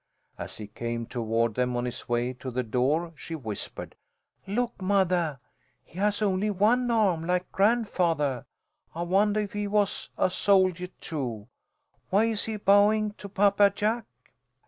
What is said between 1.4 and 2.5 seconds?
them on his way to